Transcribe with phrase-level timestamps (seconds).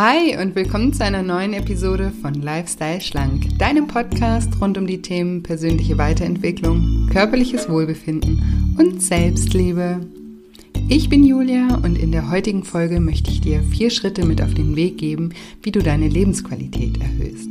[0.00, 5.02] Hi und willkommen zu einer neuen Episode von Lifestyle Schlank, deinem Podcast rund um die
[5.02, 9.98] Themen persönliche Weiterentwicklung, körperliches Wohlbefinden und Selbstliebe.
[10.88, 14.54] Ich bin Julia und in der heutigen Folge möchte ich dir vier Schritte mit auf
[14.54, 15.30] den Weg geben,
[15.64, 17.48] wie du deine Lebensqualität erhöhst.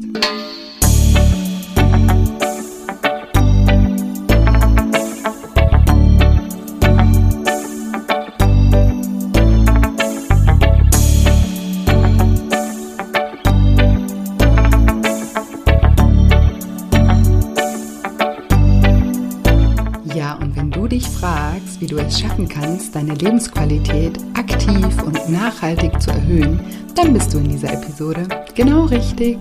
[21.99, 26.59] Es schaffen kannst, deine Lebensqualität aktiv und nachhaltig zu erhöhen,
[26.95, 29.37] dann bist du in dieser Episode genau richtig.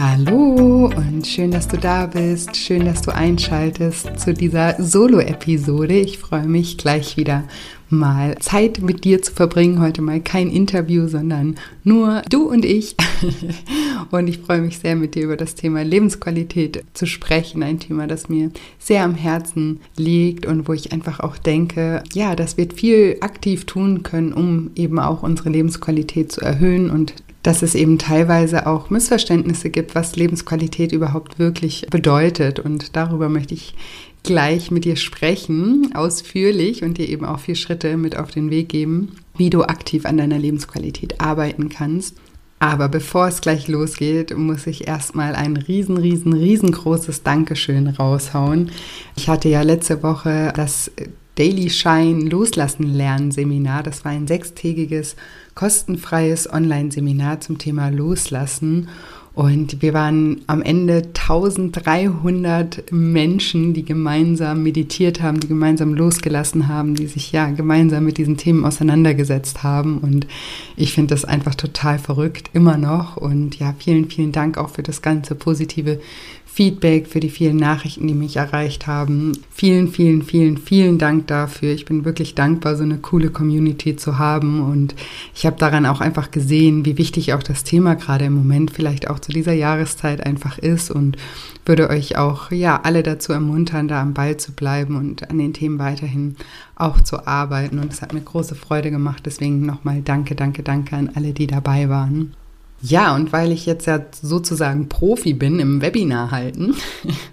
[0.00, 2.56] Hallo und schön, dass du da bist.
[2.56, 5.98] Schön, dass du einschaltest zu dieser Solo-Episode.
[5.98, 7.42] Ich freue mich gleich wieder
[7.90, 9.80] mal Zeit mit dir zu verbringen.
[9.80, 12.94] Heute mal kein Interview, sondern nur du und ich.
[14.10, 17.62] Und ich freue mich sehr, mit dir über das Thema Lebensqualität zu sprechen.
[17.62, 22.34] Ein Thema, das mir sehr am Herzen liegt und wo ich einfach auch denke, ja,
[22.34, 27.62] dass wir viel aktiv tun können, um eben auch unsere Lebensqualität zu erhöhen und dass
[27.62, 32.58] es eben teilweise auch Missverständnisse gibt, was Lebensqualität überhaupt wirklich bedeutet.
[32.58, 33.74] Und darüber möchte ich
[34.22, 38.68] gleich mit dir sprechen, ausführlich und dir eben auch vier Schritte mit auf den Weg
[38.68, 42.16] geben, wie du aktiv an deiner Lebensqualität arbeiten kannst.
[42.60, 48.72] Aber bevor es gleich losgeht, muss ich erstmal ein riesen, riesen, riesengroßes Dankeschön raushauen.
[49.16, 50.90] Ich hatte ja letzte Woche das
[51.36, 53.84] Daily Shine Loslassen Lernen Seminar.
[53.84, 55.14] Das war ein sechstägiges,
[55.58, 58.88] kostenfreies Online-Seminar zum Thema Loslassen.
[59.34, 66.94] Und wir waren am Ende 1300 Menschen, die gemeinsam meditiert haben, die gemeinsam losgelassen haben,
[66.94, 69.98] die sich ja gemeinsam mit diesen Themen auseinandergesetzt haben.
[69.98, 70.28] Und
[70.76, 73.16] ich finde das einfach total verrückt, immer noch.
[73.16, 75.98] Und ja, vielen, vielen Dank auch für das ganze positive
[76.58, 79.30] Feedback, für die vielen Nachrichten, die mich erreicht haben.
[79.52, 81.72] Vielen, vielen, vielen, vielen Dank dafür.
[81.72, 84.60] Ich bin wirklich dankbar, so eine coole Community zu haben.
[84.68, 84.96] Und
[85.36, 89.08] ich habe daran auch einfach gesehen, wie wichtig auch das Thema gerade im Moment vielleicht
[89.08, 91.16] auch zu dieser Jahreszeit einfach ist und
[91.64, 95.52] würde euch auch, ja, alle dazu ermuntern, da am Ball zu bleiben und an den
[95.52, 96.34] Themen weiterhin
[96.74, 97.78] auch zu arbeiten.
[97.78, 99.22] Und es hat mir große Freude gemacht.
[99.26, 102.34] Deswegen nochmal danke, danke, danke an alle, die dabei waren.
[102.80, 106.76] Ja, und weil ich jetzt ja sozusagen Profi bin im Webinar halten,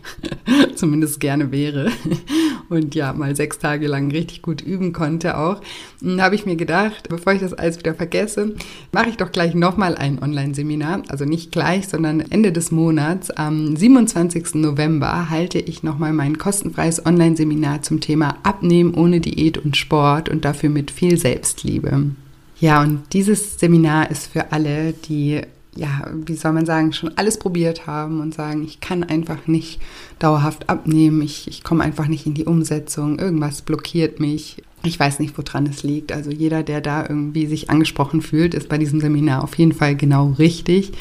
[0.75, 1.91] zumindest gerne wäre,
[2.69, 5.61] und ja, mal sechs Tage lang richtig gut üben konnte auch,
[6.01, 8.55] hm, habe ich mir gedacht, bevor ich das alles wieder vergesse,
[8.91, 11.03] mache ich doch gleich nochmal ein Online-Seminar.
[11.09, 14.55] Also nicht gleich, sondern Ende des Monats, am 27.
[14.55, 20.43] November, halte ich nochmal mein kostenfreies Online-Seminar zum Thema Abnehmen ohne Diät und Sport und
[20.43, 22.15] dafür mit viel Selbstliebe.
[22.59, 25.41] Ja, und dieses Seminar ist für alle, die,
[25.75, 29.81] ja, wie soll man sagen, schon alles probiert haben und sagen, ich kann einfach nicht
[30.19, 34.63] dauerhaft abnehmen, ich, ich komme einfach nicht in die Umsetzung, irgendwas blockiert mich.
[34.83, 36.11] Ich weiß nicht, woran es liegt.
[36.11, 39.95] Also jeder, der da irgendwie sich angesprochen fühlt, ist bei diesem Seminar auf jeden Fall
[39.95, 40.91] genau richtig.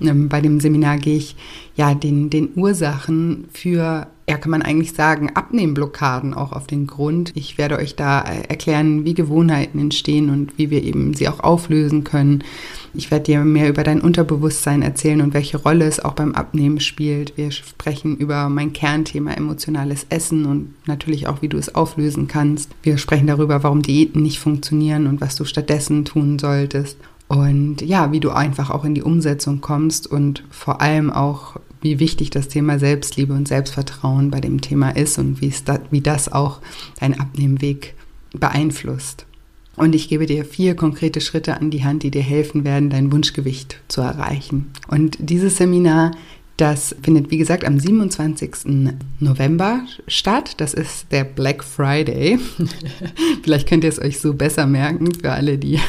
[0.00, 1.34] Ähm, bei dem Seminar gehe ich
[1.74, 7.32] ja den, den Ursachen für ja, kann man eigentlich sagen, Abnehmblockaden auch auf den Grund.
[7.34, 11.40] Ich werde euch da äh, erklären, wie Gewohnheiten entstehen und wie wir eben sie auch
[11.40, 12.44] auflösen können.
[12.94, 16.78] Ich werde dir mehr über dein Unterbewusstsein erzählen und welche Rolle es auch beim Abnehmen
[16.78, 17.36] spielt.
[17.36, 22.70] Wir sprechen über mein Kernthema emotionales Essen und natürlich auch, wie du es auflösen kannst.
[22.82, 26.96] Wir sprechen darüber, warum Diäten nicht funktionieren und was du stattdessen tun solltest.
[27.28, 31.98] Und ja, wie du einfach auch in die Umsetzung kommst und vor allem auch, wie
[31.98, 36.32] wichtig das Thema Selbstliebe und Selbstvertrauen bei dem Thema ist und wie, da, wie das
[36.32, 36.60] auch
[36.98, 37.94] deinen Abnehmweg
[38.32, 39.26] beeinflusst.
[39.76, 43.10] Und ich gebe dir vier konkrete Schritte an die Hand, die dir helfen werden, dein
[43.10, 44.70] Wunschgewicht zu erreichen.
[44.88, 46.12] Und dieses Seminar
[46.62, 48.94] das findet, wie gesagt, am 27.
[49.18, 50.54] November statt.
[50.58, 52.38] Das ist der Black Friday.
[53.42, 55.80] Vielleicht könnt ihr es euch so besser merken für alle die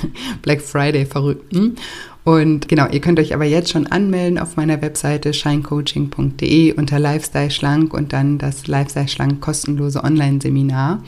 [0.41, 1.75] Black Friday Verrückten.
[2.23, 7.51] Und genau, ihr könnt euch aber jetzt schon anmelden auf meiner Webseite shinecoaching.de unter Lifestyle
[7.51, 11.03] Schlank und dann das Lifestyle Schlank kostenlose Online-Seminar.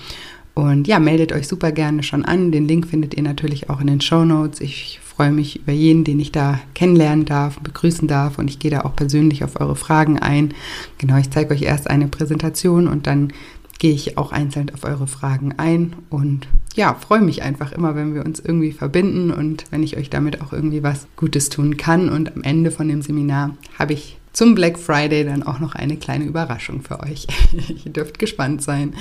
[0.55, 2.51] Und ja, meldet euch super gerne schon an.
[2.51, 4.61] Den Link findet ihr natürlich auch in den Show Notes.
[4.61, 8.71] Ich freue mich über jeden, den ich da kennenlernen darf, begrüßen darf und ich gehe
[8.71, 10.53] da auch persönlich auf eure Fragen ein.
[10.97, 13.31] Genau, ich zeige euch erst eine Präsentation und dann
[13.79, 18.13] gehe ich auch einzeln auf eure Fragen ein und ja, freue mich einfach immer, wenn
[18.13, 22.09] wir uns irgendwie verbinden und wenn ich euch damit auch irgendwie was Gutes tun kann.
[22.09, 25.95] Und am Ende von dem Seminar habe ich zum Black Friday dann auch noch eine
[25.95, 27.25] kleine Überraschung für euch.
[27.85, 28.93] Ihr dürft gespannt sein.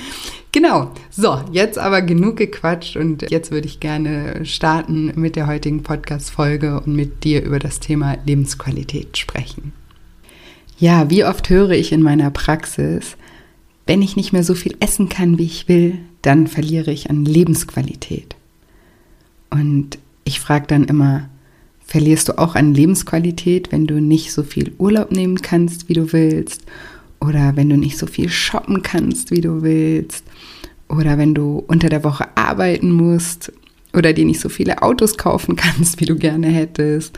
[0.53, 5.83] Genau, so, jetzt aber genug gequatscht und jetzt würde ich gerne starten mit der heutigen
[5.83, 9.73] Podcast-Folge und mit dir über das Thema Lebensqualität sprechen.
[10.77, 13.17] Ja, wie oft höre ich in meiner Praxis,
[13.85, 17.25] wenn ich nicht mehr so viel essen kann, wie ich will, dann verliere ich an
[17.25, 18.35] Lebensqualität.
[19.49, 21.29] Und ich frage dann immer,
[21.85, 26.11] verlierst du auch an Lebensqualität, wenn du nicht so viel Urlaub nehmen kannst, wie du
[26.11, 26.63] willst?
[27.21, 30.25] Oder wenn du nicht so viel shoppen kannst, wie du willst?
[30.89, 33.51] Oder wenn du unter der Woche arbeiten musst
[33.93, 37.17] oder dir nicht so viele Autos kaufen kannst, wie du gerne hättest?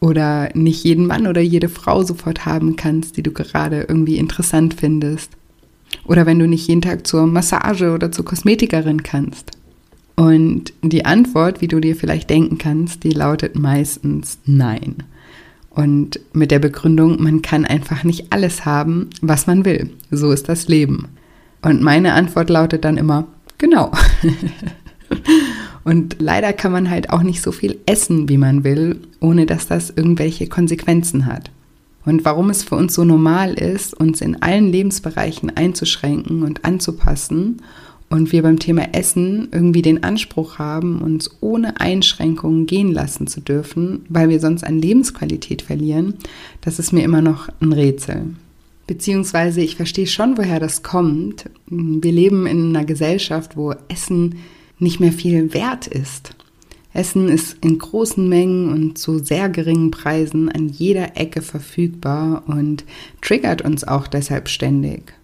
[0.00, 4.74] Oder nicht jeden Mann oder jede Frau sofort haben kannst, die du gerade irgendwie interessant
[4.74, 5.30] findest?
[6.04, 9.52] Oder wenn du nicht jeden Tag zur Massage oder zur Kosmetikerin kannst?
[10.16, 14.96] Und die Antwort, wie du dir vielleicht denken kannst, die lautet meistens nein.
[15.70, 19.90] Und mit der Begründung, man kann einfach nicht alles haben, was man will.
[20.10, 21.08] So ist das Leben.
[21.62, 23.90] Und meine Antwort lautet dann immer, genau.
[25.84, 29.66] Und leider kann man halt auch nicht so viel essen, wie man will, ohne dass
[29.66, 31.50] das irgendwelche Konsequenzen hat.
[32.04, 37.62] Und warum es für uns so normal ist, uns in allen Lebensbereichen einzuschränken und anzupassen
[38.10, 43.40] und wir beim Thema Essen irgendwie den Anspruch haben, uns ohne Einschränkungen gehen lassen zu
[43.40, 46.14] dürfen, weil wir sonst an Lebensqualität verlieren,
[46.60, 48.26] das ist mir immer noch ein Rätsel.
[48.86, 51.48] Beziehungsweise ich verstehe schon, woher das kommt.
[51.66, 54.34] Wir leben in einer Gesellschaft, wo Essen
[54.78, 56.34] nicht mehr viel wert ist.
[56.94, 62.84] Essen ist in großen Mengen und zu sehr geringen Preisen an jeder Ecke verfügbar und
[63.22, 65.14] triggert uns auch deshalb ständig.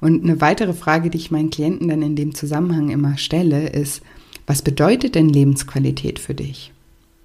[0.00, 4.02] Und eine weitere Frage, die ich meinen Klienten dann in dem Zusammenhang immer stelle, ist,
[4.46, 6.72] was bedeutet denn Lebensqualität für dich?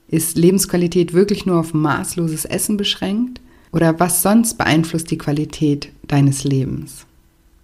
[0.07, 3.39] Ist Lebensqualität wirklich nur auf maßloses Essen beschränkt?
[3.71, 7.05] Oder was sonst beeinflusst die Qualität deines Lebens?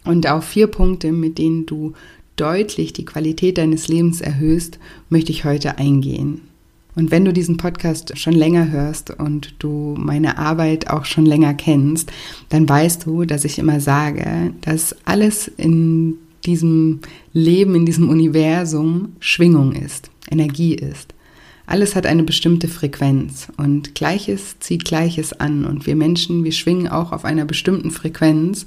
[0.06, 1.94] Und auf vier Punkte, mit denen du
[2.38, 4.80] deutlich die Qualität deines Lebens erhöhst,
[5.10, 6.42] möchte ich heute eingehen.
[6.96, 11.54] Und wenn du diesen Podcast schon länger hörst und du meine Arbeit auch schon länger
[11.54, 12.12] kennst,
[12.50, 17.02] dann weißt du, dass ich immer sage, dass alles in diesem
[17.34, 21.14] Leben, in diesem Universum Schwingung ist, Energie ist.
[21.68, 26.88] Alles hat eine bestimmte Frequenz und Gleiches zieht Gleiches an und wir Menschen, wir schwingen
[26.88, 28.66] auch auf einer bestimmten Frequenz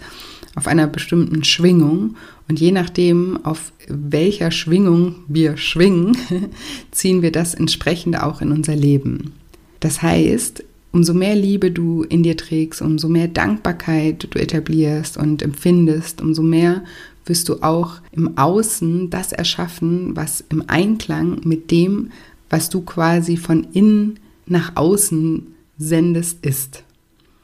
[0.55, 2.17] auf einer bestimmten Schwingung
[2.49, 6.17] und je nachdem, auf welcher Schwingung wir schwingen,
[6.91, 9.33] ziehen wir das entsprechend auch in unser Leben.
[9.79, 15.41] Das heißt, umso mehr Liebe du in dir trägst, umso mehr Dankbarkeit du etablierst und
[15.41, 16.83] empfindest, umso mehr
[17.27, 22.11] wirst du auch im Außen das erschaffen, was im Einklang mit dem,
[22.51, 25.47] was du quasi von innen nach außen
[25.79, 26.85] sendest, ist.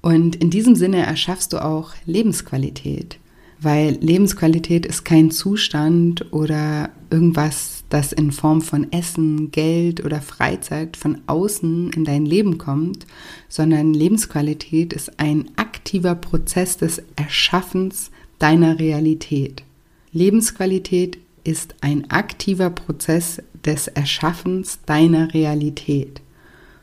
[0.02, 3.18] Und in diesem Sinne erschaffst du auch Lebensqualität,
[3.60, 10.96] weil Lebensqualität ist kein Zustand oder irgendwas, das in Form von Essen, Geld oder Freizeit
[10.96, 13.06] von außen in dein Leben kommt,
[13.48, 19.62] sondern Lebensqualität ist ein aktiver Prozess des Erschaffens deiner Realität.
[20.12, 26.22] Lebensqualität ist ein aktiver Prozess des Erschaffens deiner Realität.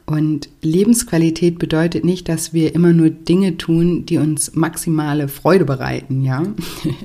[0.05, 6.23] Und Lebensqualität bedeutet nicht, dass wir immer nur Dinge tun, die uns maximale Freude bereiten,
[6.23, 6.43] ja?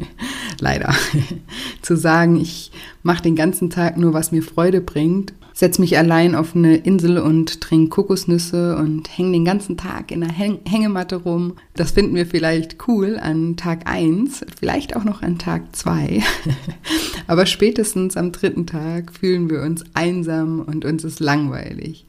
[0.61, 0.93] Leider.
[1.83, 2.73] Zu sagen, ich
[3.05, 7.19] mache den ganzen Tag nur, was mir Freude bringt, setze mich allein auf eine Insel
[7.19, 11.55] und trinke Kokosnüsse und hänge den ganzen Tag in einer Häng Hängematte rum.
[11.75, 16.23] Das finden wir vielleicht cool an Tag 1, vielleicht auch noch an Tag 2.
[17.29, 22.07] Aber spätestens am dritten Tag fühlen wir uns einsam und uns ist langweilig.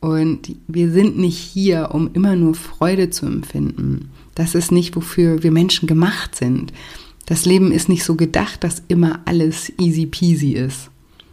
[0.00, 4.10] Und wir sind nicht hier, um immer nur Freude zu empfinden.
[4.34, 6.72] Das ist nicht, wofür wir Menschen gemacht sind.
[7.26, 10.90] Das Leben ist nicht so gedacht, dass immer alles easy peasy ist.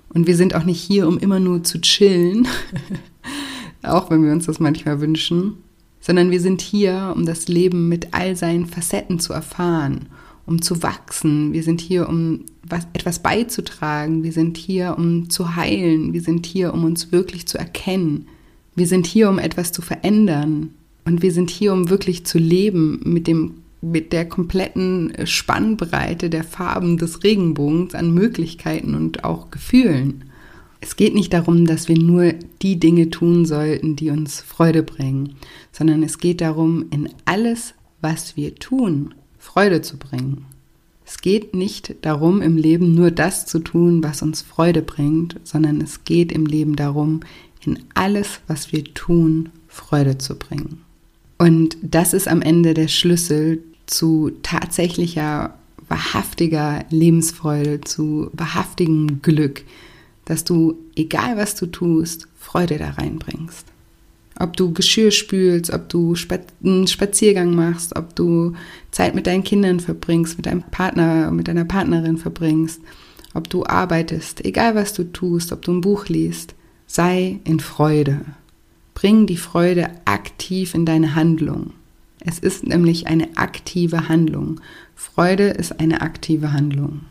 [0.09, 2.47] Und wir sind auch nicht hier, um immer nur zu chillen,
[3.81, 5.57] auch wenn wir uns das manchmal wünschen,
[5.99, 10.07] sondern wir sind hier, um das Leben mit all seinen Facetten zu erfahren,
[10.45, 11.53] um zu wachsen.
[11.53, 14.23] Wir sind hier, um was, etwas beizutragen.
[14.23, 16.13] Wir sind hier, um zu heilen.
[16.13, 18.27] Wir sind hier, um uns wirklich zu erkennen.
[18.75, 20.71] Wir sind hier, um etwas zu verändern.
[21.05, 26.45] Und wir sind hier, um wirklich zu leben mit dem mit der kompletten Spannbreite der
[26.45, 30.23] Farben des Regenbogens an Möglichkeiten und auch Gefühlen.
[30.79, 35.35] Es geht nicht darum, dass wir nur die Dinge tun sollten, die uns Freude bringen,
[35.71, 39.13] sondern es geht darum, in alles, was wir tun,
[39.53, 40.45] Freude zu bringen.
[41.05, 45.79] Es geht nicht darum, im Leben nur das zu tun, was uns Freude bringt, sondern
[45.79, 47.19] es geht im Leben darum,
[47.63, 50.81] in alles, was wir tun, Freude zu bringen.
[51.37, 55.53] Und das ist am Ende der Schlüssel zu tatsächlicher,
[55.87, 59.65] wahrhaftiger Lebensfreude, zu wahrhaftigem Glück,
[60.25, 63.67] dass du, egal was du tust, Freude da reinbringst.
[64.39, 66.15] Ob du Geschirr spülst, ob du
[66.63, 68.53] einen Spaziergang machst, ob du
[68.91, 72.81] Zeit mit deinen Kindern verbringst, mit deinem Partner, mit deiner Partnerin verbringst,
[73.33, 76.55] ob du arbeitest, egal was du tust, ob du ein Buch liest,
[76.87, 78.21] sei in Freude.
[78.93, 81.71] Bring die Freude aktiv in deine Handlung.
[82.19, 84.61] Es ist nämlich eine aktive Handlung.
[84.95, 87.01] Freude ist eine aktive Handlung.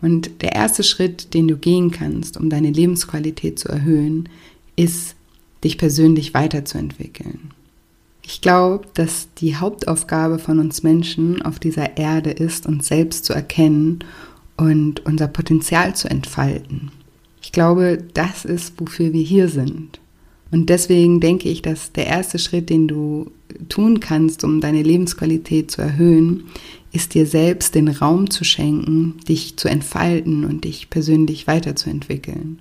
[0.00, 4.28] Und der erste Schritt, den du gehen kannst, um deine Lebensqualität zu erhöhen,
[4.76, 5.14] ist,
[5.64, 7.50] dich persönlich weiterzuentwickeln.
[8.24, 13.32] Ich glaube, dass die Hauptaufgabe von uns Menschen auf dieser Erde ist, uns selbst zu
[13.32, 14.00] erkennen
[14.56, 16.90] und unser Potenzial zu entfalten.
[17.42, 20.00] Ich glaube, das ist, wofür wir hier sind.
[20.52, 23.30] Und deswegen denke ich, dass der erste Schritt, den du
[23.68, 26.44] tun kannst, um deine Lebensqualität zu erhöhen,
[26.92, 32.60] ist dir selbst den Raum zu schenken, dich zu entfalten und dich persönlich weiterzuentwickeln.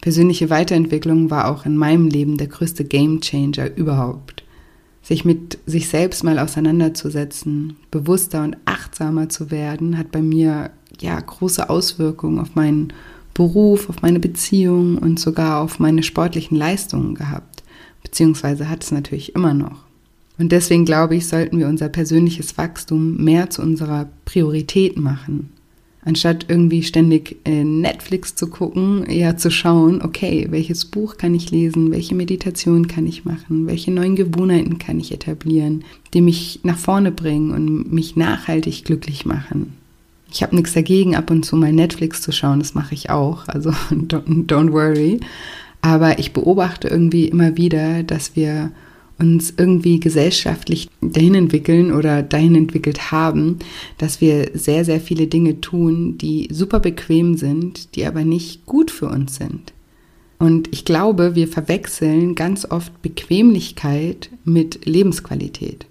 [0.00, 4.44] Persönliche Weiterentwicklung war auch in meinem Leben der größte Gamechanger überhaupt.
[5.02, 11.18] Sich mit sich selbst mal auseinanderzusetzen, bewusster und achtsamer zu werden, hat bei mir ja
[11.18, 12.92] große Auswirkungen auf meinen
[13.34, 17.62] Beruf, auf meine Beziehung und sogar auf meine sportlichen Leistungen gehabt.
[18.02, 19.84] Beziehungsweise hat es natürlich immer noch.
[20.38, 25.50] Und deswegen glaube ich, sollten wir unser persönliches Wachstum mehr zu unserer Priorität machen.
[26.04, 31.90] Anstatt irgendwie ständig Netflix zu gucken, eher zu schauen, okay, welches Buch kann ich lesen,
[31.90, 37.10] welche Meditation kann ich machen, welche neuen Gewohnheiten kann ich etablieren, die mich nach vorne
[37.10, 39.74] bringen und mich nachhaltig glücklich machen.
[40.30, 43.48] Ich habe nichts dagegen, ab und zu mal Netflix zu schauen, das mache ich auch,
[43.48, 45.20] also don't, don't worry.
[45.80, 48.70] Aber ich beobachte irgendwie immer wieder, dass wir
[49.18, 53.58] uns irgendwie gesellschaftlich dahin entwickeln oder dahin entwickelt haben,
[53.98, 58.90] dass wir sehr, sehr viele Dinge tun, die super bequem sind, die aber nicht gut
[58.90, 59.72] für uns sind.
[60.38, 65.86] Und ich glaube, wir verwechseln ganz oft Bequemlichkeit mit Lebensqualität.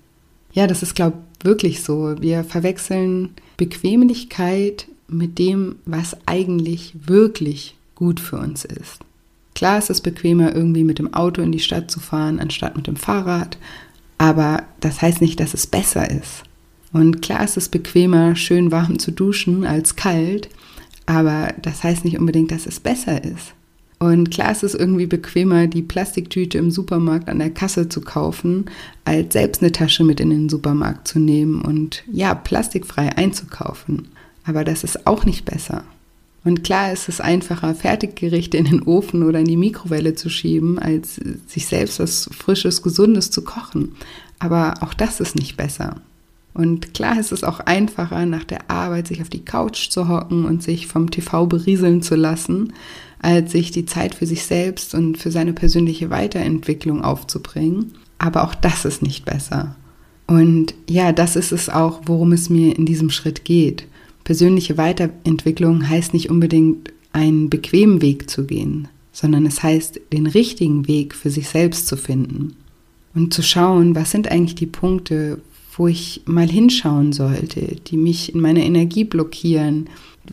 [0.54, 2.16] Ja, das ist, glaube ich, wirklich so.
[2.20, 9.00] Wir verwechseln Bequemlichkeit mit dem, was eigentlich wirklich gut für uns ist.
[9.58, 12.86] Klar ist es bequemer, irgendwie mit dem Auto in die Stadt zu fahren, anstatt mit
[12.86, 13.58] dem Fahrrad,
[14.20, 16.44] aber das heißt nicht, dass es besser ist.
[16.94, 20.48] Und klar ist es bequemer, schön warm zu duschen als kalt,
[21.08, 23.56] aber das heißt nicht unbedingt, dass es besser ist.
[23.98, 28.66] Und klar ist es irgendwie bequemer, die Plastiktüte im Supermarkt an der Kasse zu kaufen,
[29.06, 34.10] als selbst eine Tasche mit in den Supermarkt zu nehmen und ja, plastikfrei einzukaufen.
[34.46, 35.84] Aber das ist auch nicht besser.
[36.48, 40.80] Und klar ist es einfacher, Fertiggerichte in den Ofen oder in die Mikrowelle zu schieben,
[40.80, 43.98] als sich selbst was Frisches, Gesundes zu kochen.
[44.40, 45.98] Aber auch das ist nicht besser.
[46.54, 50.46] Und klar ist es auch einfacher, nach der Arbeit sich auf die Couch zu hocken
[50.46, 52.72] und sich vom TV berieseln zu lassen,
[53.20, 57.92] als sich die Zeit für sich selbst und für seine persönliche Weiterentwicklung aufzubringen.
[58.20, 59.76] Aber auch das ist nicht besser.
[60.28, 63.86] Und ja, das ist es auch, worum es mir in diesem Schritt geht.
[64.28, 70.86] Persönliche Weiterentwicklung heißt nicht unbedingt einen bequemen Weg zu gehen, sondern es heißt, den richtigen
[70.86, 72.58] Weg für sich selbst zu finden
[73.16, 75.40] und zu schauen, was sind eigentlich die Punkte,
[75.78, 79.88] wo ich mal hinschauen sollte, die mich in meiner Energie blockieren,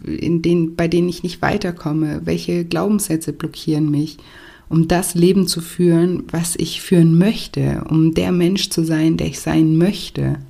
[0.04, 4.16] in denen, bei denen ich nicht weiterkomme, welche Glaubenssätze blockieren mich,
[4.68, 9.28] um das Leben zu führen, was ich führen möchte, um der Mensch zu sein, der
[9.28, 10.40] ich sein möchte.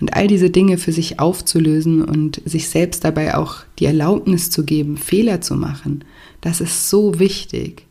[0.00, 4.64] Und all diese Dinge für sich aufzulösen und sich selbst dabei auch die Erlaubnis zu
[4.64, 6.04] geben, Fehler zu machen,
[6.40, 7.86] das ist so wichtig.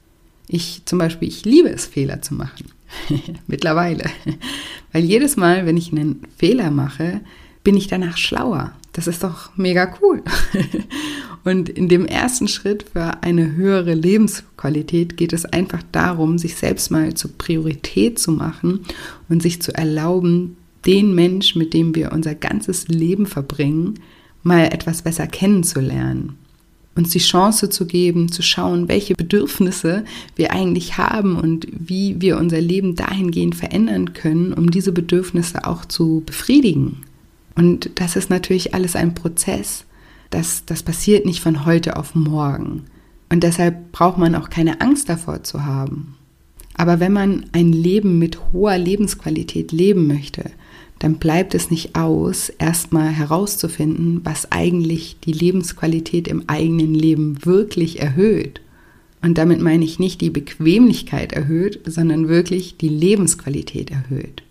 [0.48, 2.68] Ich zum Beispiel, ich liebe es, Fehler zu machen.
[3.48, 4.06] Mittlerweile.
[4.92, 7.22] Weil jedes Mal, wenn ich einen Fehler mache,
[7.64, 8.74] bin ich danach schlauer.
[8.92, 10.22] Das ist doch mega cool.
[11.44, 16.90] Und in dem ersten Schritt für eine höhere Lebensqualität geht es einfach darum, sich selbst
[16.90, 18.82] mal zur Priorität zu machen
[19.28, 24.00] und sich zu erlauben, den Mensch, mit dem wir unser ganzes Leben verbringen,
[24.44, 26.38] mal etwas besser kennenzulernen
[26.96, 32.38] uns die Chance zu geben, zu schauen, welche Bedürfnisse wir eigentlich haben und wie wir
[32.38, 37.02] unser Leben dahingehend verändern können, um diese Bedürfnisse auch zu befriedigen.
[37.56, 39.86] Und das ist natürlich alles ein Prozess.
[40.30, 42.86] Das, das passiert nicht von heute auf morgen.
[43.30, 46.16] Und deshalb braucht man auch keine Angst davor zu haben.
[46.76, 50.52] Aber wenn man ein Leben mit hoher Lebensqualität leben möchte,
[51.04, 58.00] dann bleibt es nicht aus, erstmal herauszufinden, was eigentlich die Lebensqualität im eigenen Leben wirklich
[58.00, 58.62] erhöht.
[59.22, 64.44] Und damit meine ich nicht die Bequemlichkeit erhöht, sondern wirklich die Lebensqualität erhöht.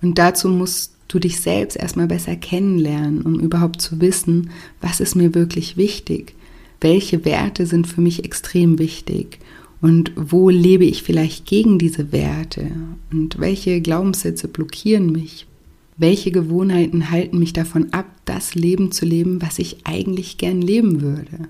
[0.00, 5.16] Und dazu musst du dich selbst erstmal besser kennenlernen, um überhaupt zu wissen, was ist
[5.16, 6.34] mir wirklich wichtig,
[6.80, 9.40] welche Werte sind für mich extrem wichtig
[9.80, 12.70] und wo lebe ich vielleicht gegen diese Werte
[13.10, 15.48] und welche Glaubenssätze blockieren mich,
[15.96, 21.00] welche Gewohnheiten halten mich davon ab, das Leben zu leben, was ich eigentlich gern leben
[21.00, 21.48] würde.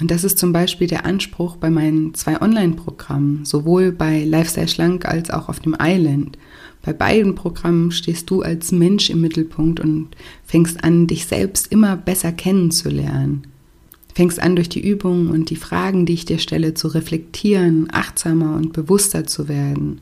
[0.00, 5.06] Und das ist zum Beispiel der Anspruch bei meinen zwei Online-Programmen, sowohl bei Lifestyle Schlank
[5.06, 6.38] als auch auf dem Island.
[6.82, 10.10] Bei beiden Programmen stehst du als Mensch im Mittelpunkt und
[10.44, 13.48] fängst an, dich selbst immer besser kennenzulernen.
[14.14, 18.54] Fängst an, durch die Übungen und die Fragen, die ich dir stelle, zu reflektieren, achtsamer
[18.54, 20.00] und bewusster zu werden.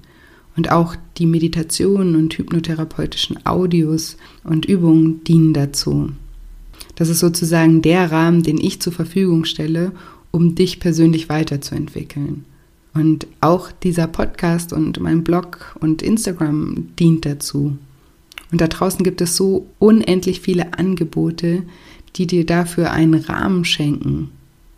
[0.57, 6.11] Und auch die Meditationen und hypnotherapeutischen Audios und Übungen dienen dazu.
[6.95, 9.93] Das ist sozusagen der Rahmen, den ich zur Verfügung stelle,
[10.31, 12.45] um dich persönlich weiterzuentwickeln.
[12.95, 17.77] Und auch dieser Podcast und mein Blog und Instagram dient dazu.
[18.51, 21.63] Und da draußen gibt es so unendlich viele Angebote,
[22.17, 24.31] die dir dafür einen Rahmen schenken.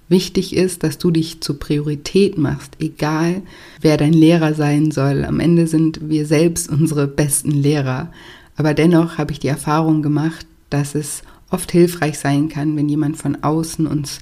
[0.09, 3.43] Wichtig ist, dass du dich zur Priorität machst, egal
[3.81, 5.25] wer dein Lehrer sein soll.
[5.25, 8.11] Am Ende sind wir selbst unsere besten Lehrer.
[8.57, 13.19] Aber dennoch habe ich die Erfahrung gemacht, dass es oft hilfreich sein kann, wenn jemand
[13.19, 14.21] von außen uns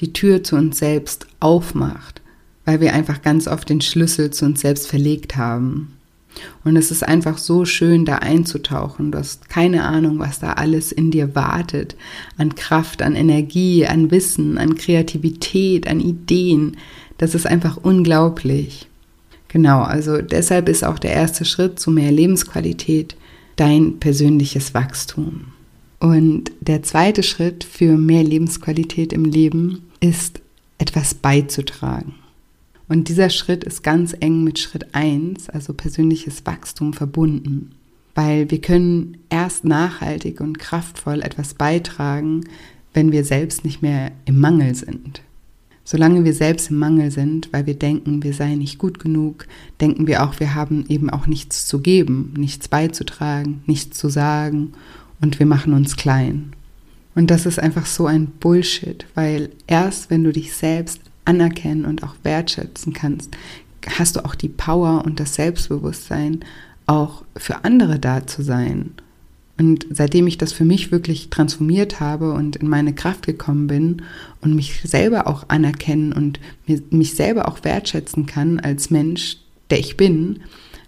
[0.00, 2.20] die Tür zu uns selbst aufmacht,
[2.64, 5.97] weil wir einfach ganz oft den Schlüssel zu uns selbst verlegt haben.
[6.64, 9.12] Und es ist einfach so schön, da einzutauchen.
[9.12, 11.96] Du hast keine Ahnung, was da alles in dir wartet.
[12.36, 16.76] An Kraft, an Energie, an Wissen, an Kreativität, an Ideen.
[17.16, 18.88] Das ist einfach unglaublich.
[19.48, 23.16] Genau, also deshalb ist auch der erste Schritt zu mehr Lebensqualität
[23.56, 25.46] dein persönliches Wachstum.
[26.00, 30.40] Und der zweite Schritt für mehr Lebensqualität im Leben ist,
[30.78, 32.14] etwas beizutragen.
[32.88, 37.72] Und dieser Schritt ist ganz eng mit Schritt 1, also persönliches Wachstum, verbunden.
[38.14, 42.44] Weil wir können erst nachhaltig und kraftvoll etwas beitragen,
[42.94, 45.20] wenn wir selbst nicht mehr im Mangel sind.
[45.84, 49.46] Solange wir selbst im Mangel sind, weil wir denken, wir seien nicht gut genug,
[49.80, 54.72] denken wir auch, wir haben eben auch nichts zu geben, nichts beizutragen, nichts zu sagen
[55.20, 56.52] und wir machen uns klein.
[57.14, 62.02] Und das ist einfach so ein Bullshit, weil erst wenn du dich selbst anerkennen und
[62.02, 63.36] auch wertschätzen kannst,
[63.98, 66.40] hast du auch die Power und das Selbstbewusstsein,
[66.86, 68.94] auch für andere da zu sein.
[69.58, 74.02] Und seitdem ich das für mich wirklich transformiert habe und in meine Kraft gekommen bin
[74.40, 76.40] und mich selber auch anerkennen und
[76.90, 79.38] mich selber auch wertschätzen kann als Mensch,
[79.70, 80.40] der ich bin,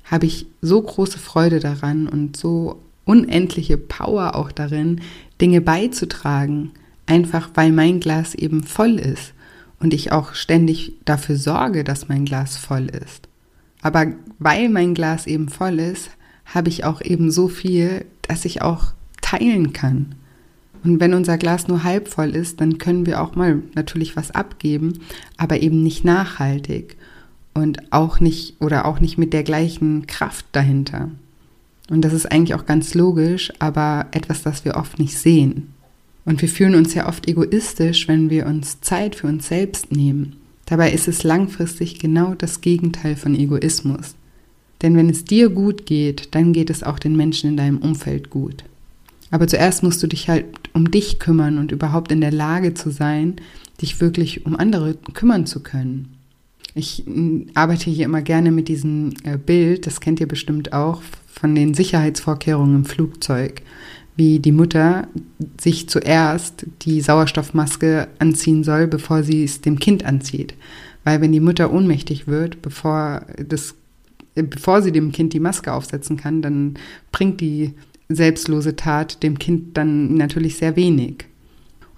[0.04, 5.00] habe ich so große Freude daran und so unendliche Power auch darin,
[5.40, 6.70] Dinge beizutragen,
[7.06, 9.34] einfach weil mein Glas eben voll ist
[9.80, 13.28] und ich auch ständig dafür sorge, dass mein Glas voll ist.
[13.82, 14.06] Aber
[14.38, 16.10] weil mein Glas eben voll ist,
[16.44, 20.14] habe ich auch eben so viel, dass ich auch teilen kann.
[20.82, 24.30] Und wenn unser Glas nur halb voll ist, dann können wir auch mal natürlich was
[24.30, 25.00] abgeben,
[25.36, 26.96] aber eben nicht nachhaltig
[27.54, 31.10] und auch nicht oder auch nicht mit der gleichen Kraft dahinter.
[31.90, 35.74] Und das ist eigentlich auch ganz logisch, aber etwas, das wir oft nicht sehen.
[36.24, 40.36] Und wir fühlen uns ja oft egoistisch, wenn wir uns Zeit für uns selbst nehmen.
[40.66, 44.14] Dabei ist es langfristig genau das Gegenteil von Egoismus.
[44.82, 48.30] Denn wenn es dir gut geht, dann geht es auch den Menschen in deinem Umfeld
[48.30, 48.64] gut.
[49.30, 52.90] Aber zuerst musst du dich halt um dich kümmern und überhaupt in der Lage zu
[52.90, 53.36] sein,
[53.80, 56.16] dich wirklich um andere kümmern zu können.
[56.74, 57.04] Ich
[57.54, 61.74] arbeite hier immer gerne mit diesem äh, Bild, das kennt ihr bestimmt auch, von den
[61.74, 63.62] Sicherheitsvorkehrungen im Flugzeug,
[64.20, 65.08] wie die Mutter
[65.58, 70.52] sich zuerst die Sauerstoffmaske anziehen soll, bevor sie es dem Kind anzieht.
[71.04, 73.74] Weil wenn die Mutter ohnmächtig wird, bevor, das,
[74.34, 76.74] bevor sie dem Kind die Maske aufsetzen kann, dann
[77.12, 77.72] bringt die
[78.10, 81.24] selbstlose Tat dem Kind dann natürlich sehr wenig.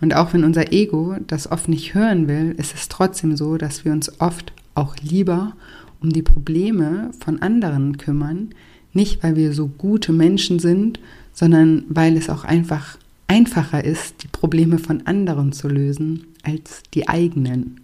[0.01, 3.85] Und auch wenn unser Ego das oft nicht hören will, ist es trotzdem so, dass
[3.85, 5.57] wir uns oft auch lieber
[6.01, 8.51] um die Probleme von anderen kümmern,
[8.93, 11.01] nicht weil wir so gute Menschen sind,
[11.33, 17.09] sondern weil es auch einfach einfacher ist, die Probleme von anderen zu lösen als die
[17.09, 17.81] eigenen.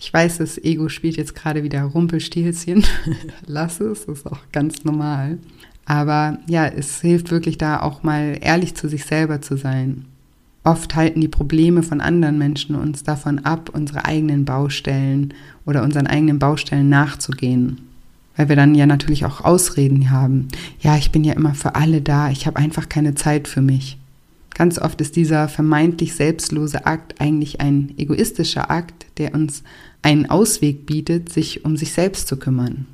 [0.00, 2.84] Ich weiß, das Ego spielt jetzt gerade wieder Rumpelstilzchen.
[3.46, 5.38] Lass es, ist auch ganz normal.
[5.84, 10.04] Aber ja, es hilft wirklich da auch mal ehrlich zu sich selber zu sein.
[10.62, 16.06] Oft halten die Probleme von anderen Menschen uns davon ab, unsere eigenen Baustellen oder unseren
[16.06, 17.87] eigenen Baustellen nachzugehen.
[18.38, 20.48] Weil wir dann ja natürlich auch Ausreden haben.
[20.80, 23.98] Ja, ich bin ja immer für alle da, ich habe einfach keine Zeit für mich.
[24.54, 29.64] Ganz oft ist dieser vermeintlich selbstlose Akt eigentlich ein egoistischer Akt, der uns
[30.02, 32.86] einen Ausweg bietet, sich um sich selbst zu kümmern.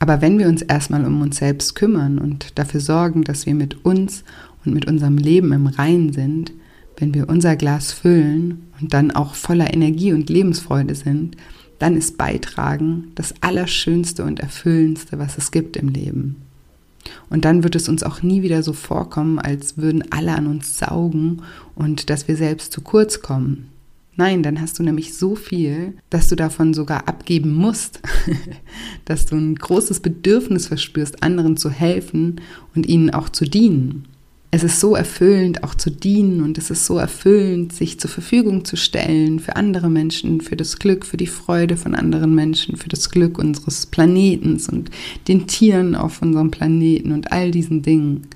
[0.00, 3.84] Aber wenn wir uns erstmal um uns selbst kümmern und dafür sorgen, dass wir mit
[3.84, 4.24] uns
[4.64, 6.52] und mit unserem Leben im Reinen sind,
[6.96, 11.36] wenn wir unser Glas füllen und dann auch voller Energie und Lebensfreude sind,
[11.82, 16.36] dann ist Beitragen das Allerschönste und Erfüllendste, was es gibt im Leben.
[17.28, 20.78] Und dann wird es uns auch nie wieder so vorkommen, als würden alle an uns
[20.78, 21.42] saugen
[21.74, 23.68] und dass wir selbst zu kurz kommen.
[24.14, 28.00] Nein, dann hast du nämlich so viel, dass du davon sogar abgeben musst,
[29.04, 32.40] dass du ein großes Bedürfnis verspürst, anderen zu helfen
[32.76, 34.04] und ihnen auch zu dienen
[34.54, 38.66] es ist so erfüllend, auch zu dienen und es ist so erfüllend, sich zur Verfügung
[38.66, 42.90] zu stellen für andere Menschen, für das Glück, für die Freude von anderen Menschen, für
[42.90, 44.90] das Glück unseres Planetens und
[45.26, 48.28] den Tieren auf unserem Planeten und all diesen Dingen.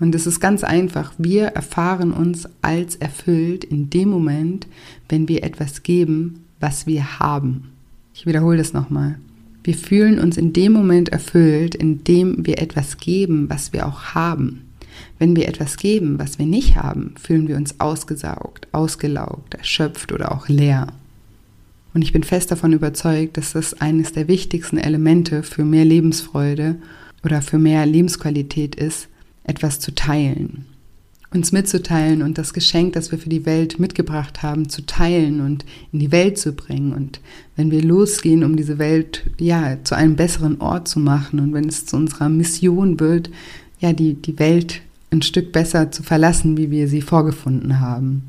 [0.00, 4.66] Und es ist ganz einfach, wir erfahren uns als erfüllt in dem Moment,
[5.08, 7.70] wenn wir etwas geben, was wir haben.
[8.12, 9.18] Ich wiederhole das nochmal.
[9.62, 14.14] Wir fühlen uns in dem Moment erfüllt, in dem wir etwas geben, was wir auch
[14.14, 14.63] haben.
[15.24, 20.30] Wenn wir etwas geben, was wir nicht haben, fühlen wir uns ausgesaugt, ausgelaugt, erschöpft oder
[20.32, 20.88] auch leer.
[21.94, 26.76] Und ich bin fest davon überzeugt, dass das eines der wichtigsten Elemente für mehr Lebensfreude
[27.24, 29.08] oder für mehr Lebensqualität ist,
[29.44, 30.66] etwas zu teilen.
[31.30, 35.64] Uns mitzuteilen und das Geschenk, das wir für die Welt mitgebracht haben, zu teilen und
[35.90, 36.92] in die Welt zu bringen.
[36.92, 37.22] Und
[37.56, 41.66] wenn wir losgehen, um diese Welt ja zu einem besseren Ort zu machen und wenn
[41.66, 43.30] es zu unserer Mission wird,
[43.80, 44.82] ja die, die Welt
[45.14, 48.22] ein Stück besser zu verlassen, wie wir sie vorgefunden haben.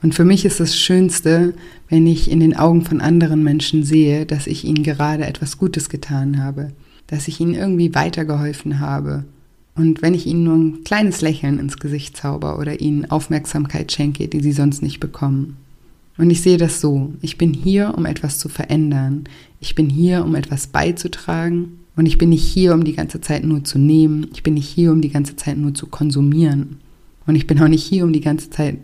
[0.00, 1.54] Und für mich ist das Schönste,
[1.88, 5.88] wenn ich in den Augen von anderen Menschen sehe, dass ich ihnen gerade etwas Gutes
[5.88, 6.70] getan habe,
[7.08, 9.24] dass ich ihnen irgendwie weitergeholfen habe.
[9.74, 14.28] Und wenn ich ihnen nur ein kleines Lächeln ins Gesicht zauber oder ihnen Aufmerksamkeit schenke,
[14.28, 15.56] die sie sonst nicht bekommen.
[16.16, 19.24] Und ich sehe das so, ich bin hier, um etwas zu verändern.
[19.60, 23.44] Ich bin hier, um etwas beizutragen und ich bin nicht hier, um die ganze Zeit
[23.44, 24.28] nur zu nehmen.
[24.32, 26.78] Ich bin nicht hier, um die ganze Zeit nur zu konsumieren.
[27.26, 28.76] Und ich bin auch nicht hier, um die ganze Zeit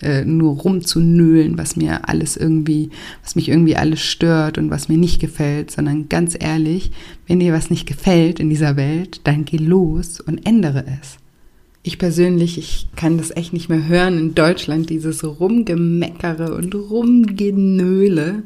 [0.00, 2.88] äh, nur rumzunöhlen, was mir alles irgendwie,
[3.22, 6.92] was mich irgendwie alles stört und was mir nicht gefällt, sondern ganz ehrlich,
[7.26, 11.18] wenn dir was nicht gefällt in dieser Welt, dann geh los und ändere es.
[11.82, 18.44] Ich persönlich, ich kann das echt nicht mehr hören in Deutschland, dieses Rumgemeckere und Rumgenöle.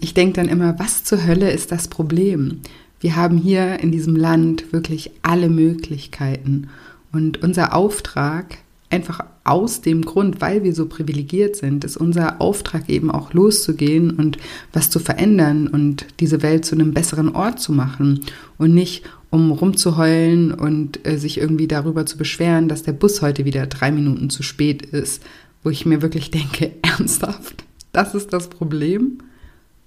[0.00, 2.62] Ich denke dann immer, was zur Hölle ist das Problem?
[3.02, 6.68] Wir haben hier in diesem Land wirklich alle Möglichkeiten.
[7.10, 8.58] Und unser Auftrag,
[8.90, 14.12] einfach aus dem Grund, weil wir so privilegiert sind, ist unser Auftrag eben auch loszugehen
[14.12, 14.38] und
[14.72, 18.20] was zu verändern und diese Welt zu einem besseren Ort zu machen
[18.56, 23.44] und nicht um rumzuheulen und äh, sich irgendwie darüber zu beschweren, dass der Bus heute
[23.44, 25.24] wieder drei Minuten zu spät ist,
[25.64, 29.18] wo ich mir wirklich denke, ernsthaft, das ist das Problem.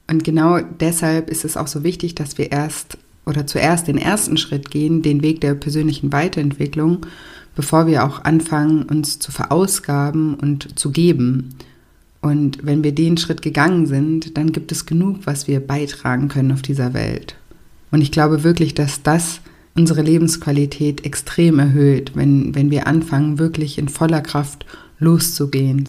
[0.10, 4.38] Und genau deshalb ist es auch so wichtig, dass wir erst oder zuerst den ersten
[4.38, 7.06] Schritt gehen, den Weg der persönlichen Weiterentwicklung,
[7.56, 11.56] bevor wir auch anfangen, uns zu verausgaben und zu geben.
[12.22, 16.52] Und wenn wir den Schritt gegangen sind, dann gibt es genug, was wir beitragen können
[16.52, 17.36] auf dieser Welt.
[17.92, 19.42] Und ich glaube wirklich, dass das
[19.76, 24.66] unsere Lebensqualität extrem erhöht, wenn, wenn wir anfangen, wirklich in voller Kraft
[25.00, 25.88] loszugehen.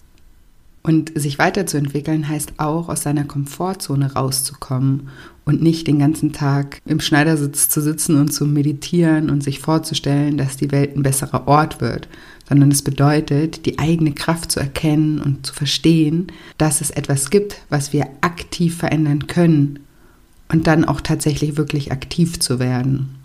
[0.83, 5.09] Und sich weiterzuentwickeln heißt auch, aus seiner Komfortzone rauszukommen
[5.47, 10.37] und nicht den ganzen Tag im Schneidersitz zu sitzen und zu meditieren und sich vorzustellen,
[10.37, 12.09] dass die Welt ein besserer Ort wird,
[12.49, 17.61] sondern es bedeutet, die eigene Kraft zu erkennen und zu verstehen, dass es etwas gibt,
[17.69, 19.79] was wir aktiv verändern können
[20.49, 23.15] und dann auch tatsächlich wirklich aktiv zu werden.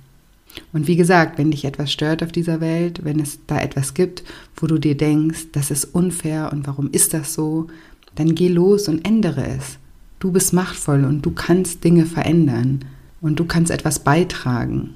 [0.72, 4.22] Und wie gesagt, wenn dich etwas stört auf dieser Welt, wenn es da etwas gibt,
[4.56, 7.66] wo du dir denkst, das ist unfair und warum ist das so,
[8.14, 9.78] dann geh los und ändere es.
[10.22, 12.84] Du bist machtvoll und du kannst Dinge verändern
[13.20, 14.90] und du kannst etwas beitragen.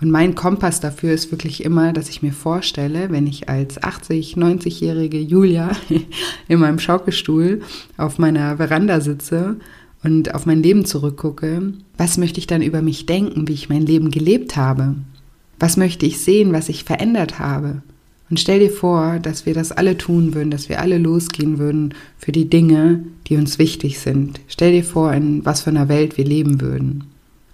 [0.00, 4.36] Und mein Kompass dafür ist wirklich immer, dass ich mir vorstelle, wenn ich als 80,
[4.36, 5.72] 90-jährige Julia
[6.48, 7.60] in meinem Schaukelstuhl
[7.96, 9.56] auf meiner Veranda sitze
[10.04, 13.84] und auf mein Leben zurückgucke, was möchte ich dann über mich denken, wie ich mein
[13.84, 14.94] Leben gelebt habe?
[15.58, 17.82] Was möchte ich sehen, was ich verändert habe?
[18.30, 21.94] Und stell dir vor, dass wir das alle tun würden, dass wir alle losgehen würden
[22.18, 24.40] für die Dinge, die uns wichtig sind.
[24.48, 27.04] Stell dir vor, in was für einer Welt wir leben würden.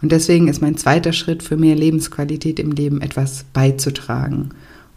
[0.02, 4.50] Und deswegen ist mein zweiter Schritt für mehr Lebensqualität im Leben etwas beizutragen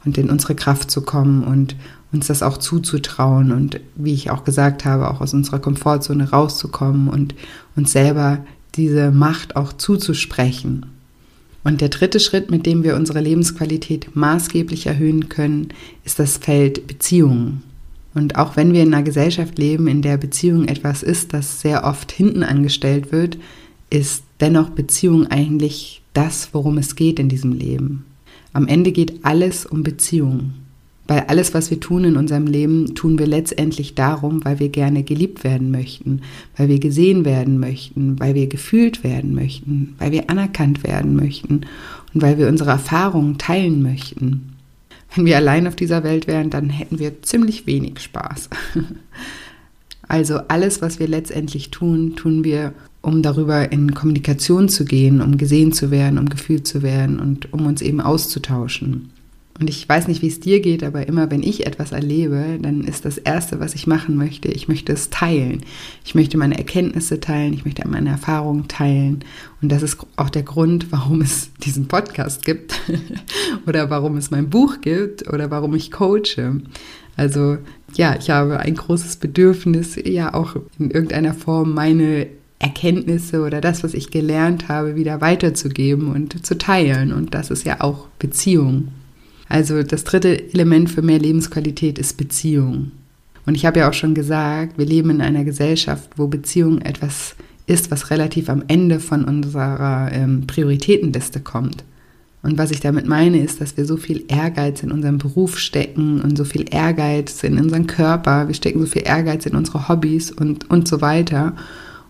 [0.03, 1.75] und in unsere Kraft zu kommen und
[2.11, 7.09] uns das auch zuzutrauen und wie ich auch gesagt habe, auch aus unserer Komfortzone rauszukommen
[7.09, 7.35] und
[7.75, 8.39] uns selber
[8.75, 10.85] diese Macht auch zuzusprechen.
[11.67, 15.67] Und der dritte Schritt, mit dem wir unsere Lebensqualität maßgeblich erhöhen können,
[16.05, 17.61] ist das Feld Beziehungen.
[18.13, 21.83] Und auch wenn wir in einer Gesellschaft leben, in der Beziehung etwas ist, das sehr
[21.83, 23.37] oft hinten angestellt wird,
[23.89, 28.05] ist dennoch Beziehung eigentlich das, worum es geht in diesem Leben.
[28.53, 30.66] Am Ende geht alles um Beziehungen.
[31.07, 35.03] Weil alles, was wir tun in unserem Leben, tun wir letztendlich darum, weil wir gerne
[35.03, 36.21] geliebt werden möchten,
[36.57, 41.61] weil wir gesehen werden möchten, weil wir gefühlt werden möchten, weil wir anerkannt werden möchten
[42.13, 44.53] und weil wir unsere Erfahrungen teilen möchten.
[45.15, 48.49] Wenn wir allein auf dieser Welt wären, dann hätten wir ziemlich wenig Spaß.
[50.09, 55.37] Also alles, was wir letztendlich tun, tun wir, um darüber in Kommunikation zu gehen, um
[55.37, 59.09] gesehen zu werden, um gefühlt zu werden und um uns eben auszutauschen.
[59.59, 62.83] Und ich weiß nicht, wie es dir geht, aber immer wenn ich etwas erlebe, dann
[62.83, 65.63] ist das Erste, was ich machen möchte, ich möchte es teilen.
[66.05, 69.23] Ich möchte meine Erkenntnisse teilen, ich möchte meine Erfahrungen teilen.
[69.61, 72.79] Und das ist auch der Grund, warum es diesen Podcast gibt
[73.67, 76.61] oder warum es mein Buch gibt oder warum ich coache.
[77.15, 77.57] Also
[77.95, 82.27] ja, ich habe ein großes Bedürfnis, ja auch in irgendeiner Form meine
[82.59, 87.11] Erkenntnisse oder das, was ich gelernt habe, wieder weiterzugeben und zu teilen.
[87.11, 88.89] Und das ist ja auch Beziehung.
[89.49, 92.91] Also das dritte Element für mehr Lebensqualität ist Beziehung.
[93.45, 97.35] Und ich habe ja auch schon gesagt, wir leben in einer Gesellschaft, wo Beziehung etwas
[97.65, 101.83] ist, was relativ am Ende von unserer ähm, Prioritätenliste kommt.
[102.43, 106.21] Und was ich damit meine, ist, dass wir so viel Ehrgeiz in unserem Beruf stecken
[106.21, 110.31] und so viel Ehrgeiz in unseren Körper, wir stecken so viel Ehrgeiz in unsere Hobbys
[110.31, 111.53] und, und so weiter.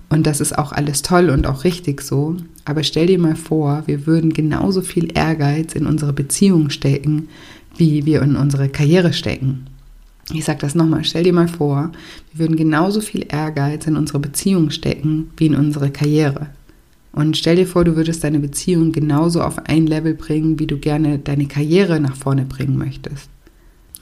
[0.10, 2.38] Und das ist auch alles toll und auch richtig so.
[2.67, 7.30] Aber stell dir mal vor, wir würden genauso viel Ehrgeiz in unsere Beziehung stecken,
[7.77, 9.67] wie wir in unsere Karriere stecken.
[10.34, 11.93] Ich sage das nochmal, stell dir mal vor,
[12.34, 16.47] wir würden genauso viel Ehrgeiz in unsere Beziehung stecken, wie in unsere Karriere.
[17.13, 20.77] Und stell dir vor, du würdest deine Beziehung genauso auf ein Level bringen, wie du
[20.77, 23.30] gerne deine Karriere nach vorne bringen möchtest.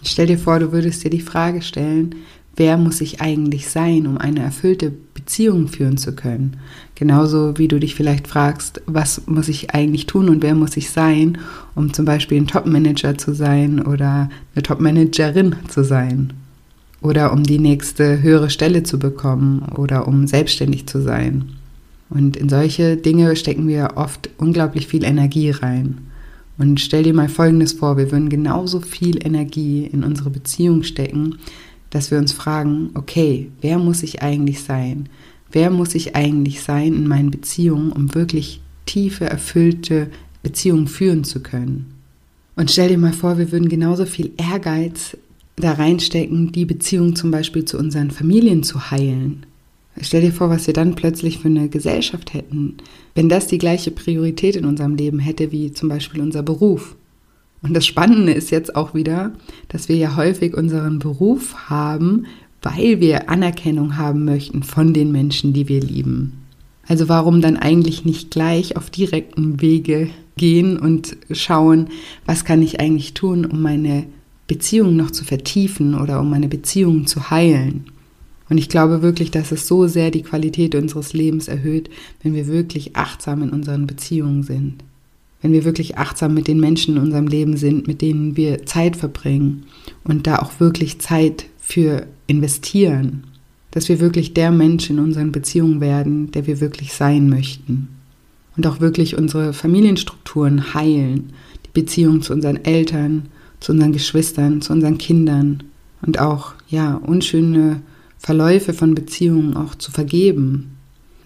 [0.01, 2.15] Stell dir vor, du würdest dir die Frage stellen,
[2.55, 6.57] wer muss ich eigentlich sein, um eine erfüllte Beziehung führen zu können?
[6.95, 10.89] Genauso wie du dich vielleicht fragst, was muss ich eigentlich tun und wer muss ich
[10.89, 11.37] sein,
[11.75, 16.33] um zum Beispiel ein Top-Manager zu sein oder eine Top-Managerin zu sein.
[17.01, 21.49] Oder um die nächste höhere Stelle zu bekommen oder um selbstständig zu sein.
[22.09, 25.97] Und in solche Dinge stecken wir oft unglaublich viel Energie rein.
[26.57, 31.37] Und stell dir mal Folgendes vor, wir würden genauso viel Energie in unsere Beziehung stecken,
[31.89, 35.09] dass wir uns fragen, okay, wer muss ich eigentlich sein?
[35.51, 40.09] Wer muss ich eigentlich sein in meinen Beziehungen, um wirklich tiefe, erfüllte
[40.43, 41.93] Beziehungen führen zu können?
[42.55, 45.17] Und stell dir mal vor, wir würden genauso viel Ehrgeiz
[45.55, 49.45] da reinstecken, die Beziehung zum Beispiel zu unseren Familien zu heilen.
[50.01, 52.75] Stell dir vor, was wir dann plötzlich für eine Gesellschaft hätten,
[53.13, 56.95] wenn das die gleiche Priorität in unserem Leben hätte wie zum Beispiel unser Beruf.
[57.61, 59.33] Und das Spannende ist jetzt auch wieder,
[59.69, 62.25] dass wir ja häufig unseren Beruf haben,
[62.61, 66.33] weil wir Anerkennung haben möchten von den Menschen, die wir lieben.
[66.87, 71.87] Also warum dann eigentlich nicht gleich auf direkten Wege gehen und schauen,
[72.25, 74.05] was kann ich eigentlich tun, um meine
[74.47, 77.85] Beziehung noch zu vertiefen oder um meine Beziehung zu heilen.
[78.47, 81.89] Und ich glaube wirklich, dass es so sehr die Qualität unseres Lebens erhöht,
[82.21, 84.83] wenn wir wirklich achtsam in unseren Beziehungen sind
[85.45, 88.95] wenn wir wirklich achtsam mit den Menschen in unserem Leben sind, mit denen wir Zeit
[88.95, 89.67] verbringen
[90.03, 93.25] und da auch wirklich Zeit für investieren,
[93.69, 97.89] dass wir wirklich der Mensch in unseren Beziehungen werden, der wir wirklich sein möchten.
[98.57, 101.31] Und auch wirklich unsere Familienstrukturen heilen,
[101.63, 103.27] die Beziehung zu unseren Eltern,
[103.59, 105.61] zu unseren Geschwistern, zu unseren Kindern
[106.01, 107.83] und auch, ja, unschöne
[108.17, 110.75] Verläufe von Beziehungen auch zu vergeben.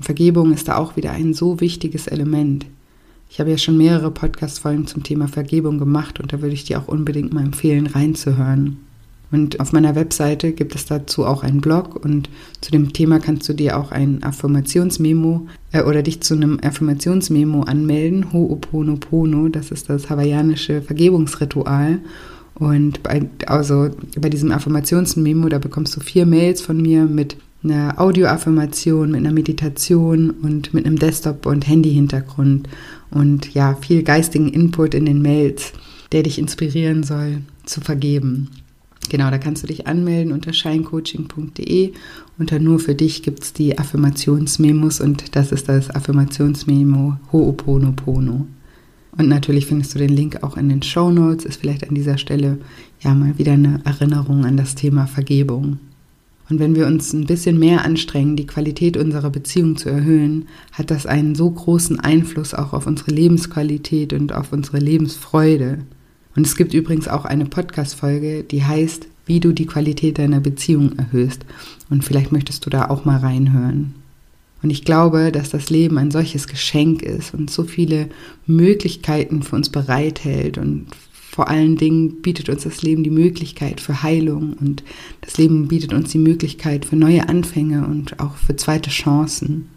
[0.02, 2.66] Vergebung ist da auch wieder ein so wichtiges Element.
[3.30, 6.80] Ich habe ja schon mehrere Podcast-Folgen zum Thema Vergebung gemacht und da würde ich dir
[6.80, 8.78] auch unbedingt mal empfehlen, reinzuhören.
[9.32, 13.48] Und auf meiner Webseite gibt es dazu auch einen Blog und zu dem Thema kannst
[13.48, 18.32] du dir auch ein Affirmationsmemo äh, oder dich zu einem Affirmationsmemo anmelden.
[18.34, 22.00] Ho'oponopono, das ist das hawaiianische Vergebungsritual.
[22.56, 23.90] Und bei, also
[24.20, 29.34] bei diesem Affirmationsmemo, da bekommst du vier Mails von mir mit einer Audioaffirmation, mit einer
[29.34, 32.70] Meditation und mit einem Desktop- und Handy-Hintergrund
[33.12, 35.74] und ja, viel geistigen Input in den Mails,
[36.12, 38.50] der dich inspirieren soll, zu vergeben.
[39.10, 41.94] Genau, da kannst du dich anmelden unter scheincoaching.de.
[42.38, 48.46] Unter nur für dich gibt es die Affirmationsmemos und das ist das Affirmationsmemo Ho'oponopono.
[49.18, 51.44] Und natürlich findest du den Link auch in den Show Notes.
[51.44, 52.60] Ist vielleicht an dieser Stelle
[53.02, 55.80] ja mal wieder eine Erinnerung an das Thema Vergebung.
[56.50, 60.90] Und wenn wir uns ein bisschen mehr anstrengen, die Qualität unserer Beziehung zu erhöhen, hat
[60.90, 65.80] das einen so großen Einfluss auch auf unsere Lebensqualität und auf unsere Lebensfreude.
[66.36, 70.98] Und es gibt übrigens auch eine Podcast-Folge, die heißt, wie du die Qualität deiner Beziehung
[70.98, 71.46] erhöhst.
[71.92, 73.94] Und vielleicht möchtest du da auch mal reinhören.
[74.64, 78.10] Und ich glaube, dass das Leben ein solches Geschenk ist und so viele
[78.48, 80.88] Möglichkeiten für uns bereithält und
[81.40, 84.84] vor allen Dingen bietet uns das Leben die Möglichkeit für Heilung und
[85.22, 89.70] das Leben bietet uns die Möglichkeit für neue Anfänge und auch für zweite Chancen.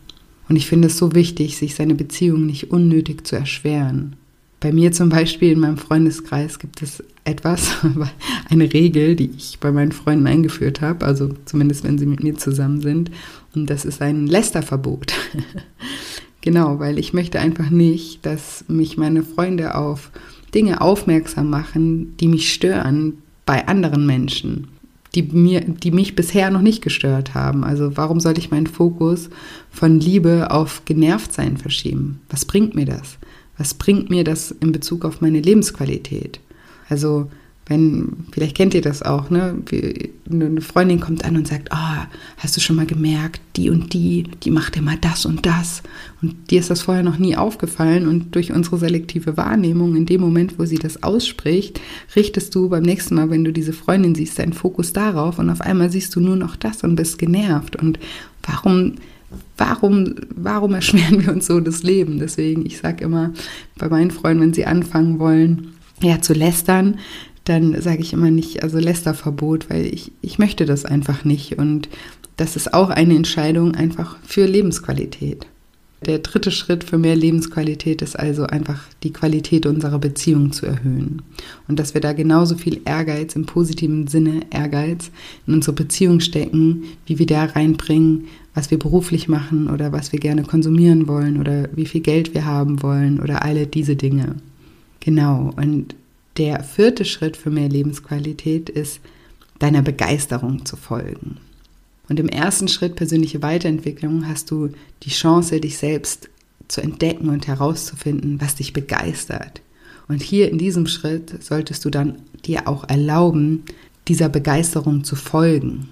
[0.48, 4.16] Und ich finde es so wichtig, sich seine Beziehung nicht unnötig zu erschweren.
[4.58, 7.70] Bei mir zum Beispiel in meinem Freundeskreis gibt es etwas,
[8.50, 12.34] eine Regel, die ich bei meinen Freunden eingeführt habe, also zumindest wenn sie mit mir
[12.34, 13.12] zusammen sind.
[13.54, 15.12] Und das ist ein Lästerverbot.
[16.40, 20.10] genau, weil ich möchte einfach nicht, dass mich meine Freunde auf
[20.54, 23.14] Dinge aufmerksam machen, die mich stören
[23.46, 24.68] bei anderen Menschen,
[25.14, 27.64] die, mir, die mich bisher noch nicht gestört haben.
[27.64, 29.30] Also warum sollte ich meinen Fokus
[29.70, 32.20] von Liebe auf Genervtsein verschieben?
[32.28, 33.18] Was bringt mir das?
[33.58, 36.40] Was bringt mir das in Bezug auf meine Lebensqualität?
[36.88, 37.30] Also
[37.66, 39.56] wenn, vielleicht kennt ihr das auch, ne?
[40.28, 42.06] Eine Freundin kommt an und sagt, oh,
[42.38, 45.82] hast du schon mal gemerkt, die und die, die macht immer das und das.
[46.20, 50.20] Und dir ist das vorher noch nie aufgefallen und durch unsere selektive Wahrnehmung, in dem
[50.20, 51.80] Moment, wo sie das ausspricht,
[52.16, 55.60] richtest du beim nächsten Mal, wenn du diese Freundin siehst, deinen Fokus darauf und auf
[55.60, 57.76] einmal siehst du nur noch das und bist genervt.
[57.76, 57.98] Und
[58.42, 58.94] warum
[59.56, 62.18] warum, warum erschweren wir uns so das Leben?
[62.18, 63.32] Deswegen, ich sage immer
[63.78, 66.98] bei meinen Freunden, wenn sie anfangen wollen, ja, zu lästern,
[67.44, 71.58] dann sage ich immer nicht, also Lästerverbot, weil ich, ich möchte das einfach nicht.
[71.58, 71.88] Und
[72.36, 75.46] das ist auch eine Entscheidung einfach für Lebensqualität.
[76.06, 81.22] Der dritte Schritt für mehr Lebensqualität ist also einfach die Qualität unserer Beziehung zu erhöhen.
[81.68, 85.12] Und dass wir da genauso viel Ehrgeiz im positiven Sinne, Ehrgeiz
[85.46, 90.18] in unsere Beziehung stecken, wie wir da reinbringen, was wir beruflich machen oder was wir
[90.18, 94.36] gerne konsumieren wollen oder wie viel Geld wir haben wollen oder alle diese Dinge.
[94.98, 95.52] Genau.
[95.56, 95.94] Und
[96.36, 99.00] der vierte Schritt für mehr Lebensqualität ist,
[99.58, 101.38] deiner Begeisterung zu folgen.
[102.08, 104.70] Und im ersten Schritt persönliche Weiterentwicklung hast du
[105.02, 106.28] die Chance, dich selbst
[106.68, 109.60] zu entdecken und herauszufinden, was dich begeistert.
[110.08, 113.62] Und hier in diesem Schritt solltest du dann dir auch erlauben,
[114.08, 115.88] dieser Begeisterung zu folgen.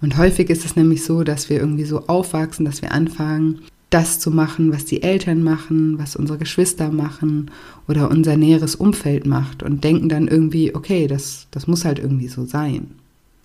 [0.00, 3.62] Und häufig ist es nämlich so, dass wir irgendwie so aufwachsen, dass wir anfangen,
[3.94, 7.52] das zu machen, was die Eltern machen, was unsere Geschwister machen
[7.86, 12.26] oder unser näheres Umfeld macht und denken dann irgendwie, okay, das, das muss halt irgendwie
[12.26, 12.88] so sein.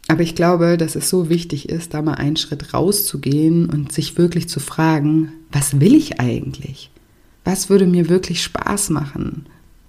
[0.08, 4.18] Aber ich glaube, dass es so wichtig ist, da mal einen Schritt rauszugehen und sich
[4.18, 6.90] wirklich zu fragen, was will ich eigentlich?
[7.46, 9.46] Was würde mir wirklich Spaß machen?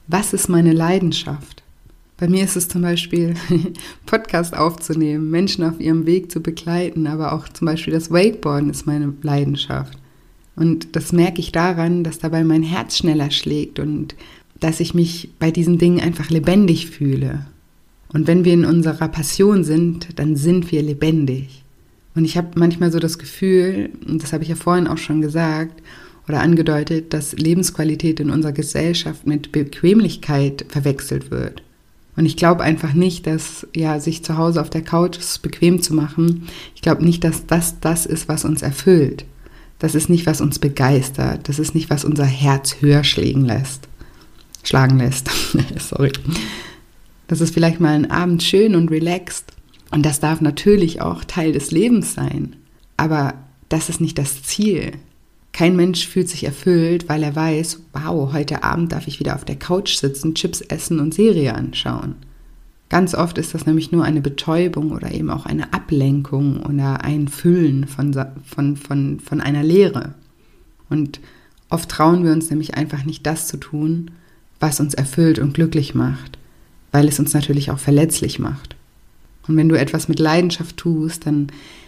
[0.09, 1.63] Was ist meine Leidenschaft?
[2.19, 3.33] Bei mir ist es zum Beispiel,
[4.05, 8.87] Podcast aufzunehmen, Menschen auf ihrem Weg zu begleiten, aber auch zum Beispiel das Wakeboarden ist
[8.87, 10.00] meine Leidenschaft.
[10.57, 14.15] Und das merke ich daran, dass dabei mein Herz schneller schlägt und
[14.59, 17.47] dass ich mich bei diesen Dingen einfach lebendig fühle.
[18.13, 21.63] Und wenn wir in unserer Passion sind, dann sind wir lebendig.
[22.15, 25.21] Und ich habe manchmal so das Gefühl, und das habe ich ja vorhin auch schon
[25.21, 25.81] gesagt
[26.29, 31.63] oder angedeutet, dass Lebensqualität in unserer Gesellschaft mit Bequemlichkeit verwechselt wird.
[32.17, 35.95] Und ich glaube einfach nicht, dass ja sich zu Hause auf der Couch bequem zu
[35.95, 39.25] machen, ich glaube nicht, dass das das ist, was uns erfüllt.
[39.81, 41.49] Das ist nicht, was uns begeistert.
[41.49, 43.89] Das ist nicht, was unser Herz höher schlagen lässt.
[44.63, 45.31] Schlagen lässt.
[45.79, 46.13] Sorry.
[47.27, 49.47] Das ist vielleicht mal ein Abend schön und relaxed.
[49.91, 52.57] Und das darf natürlich auch Teil des Lebens sein.
[52.97, 53.35] Aber
[53.71, 54.93] das ist nicht das Ziel.
[55.53, 59.47] Kein Mensch fühlt sich erfüllt, weil er weiß, wow, heute Abend darf ich wieder auf
[59.47, 62.17] der Couch sitzen, Chips essen und Serie anschauen.
[62.91, 67.29] Ganz oft ist das nämlich nur eine Betäubung oder eben auch eine Ablenkung oder ein
[67.29, 68.13] Füllen von,
[68.45, 70.15] von, von, von einer Lehre.
[70.89, 71.21] Und
[71.71, 74.11] oft trauen wir uns nämlich einfach nicht das zu tun,
[74.59, 76.37] was uns erfüllt und glücklich macht,
[76.91, 78.75] weil es uns natürlich auch verletzlich macht.
[79.47, 81.47] Und wenn du etwas mit Leidenschaft tust, dann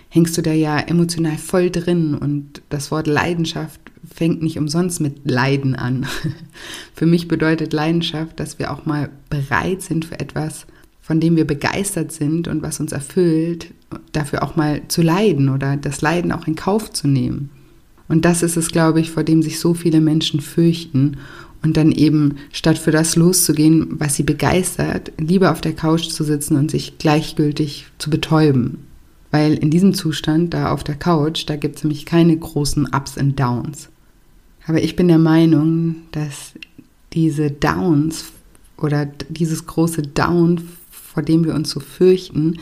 [0.08, 3.80] hängst du da ja emotional voll drin und das Wort Leidenschaft
[4.14, 6.06] fängt nicht umsonst mit Leiden an.
[6.94, 10.66] Für mich bedeutet Leidenschaft, dass wir auch mal bereit sind für etwas,
[11.02, 13.74] von dem wir begeistert sind und was uns erfüllt,
[14.12, 17.50] dafür auch mal zu leiden oder das Leiden auch in Kauf zu nehmen.
[18.08, 21.16] Und das ist es, glaube ich, vor dem sich so viele Menschen fürchten
[21.62, 26.24] und dann eben statt für das loszugehen, was sie begeistert, lieber auf der Couch zu
[26.24, 28.78] sitzen und sich gleichgültig zu betäuben.
[29.30, 33.16] Weil in diesem Zustand, da auf der Couch, da gibt es nämlich keine großen Ups
[33.16, 33.88] und Downs.
[34.66, 36.52] Aber ich bin der Meinung, dass
[37.12, 38.26] diese Downs
[38.76, 40.60] oder dieses große Down
[41.12, 42.58] vor dem wir uns so fürchten,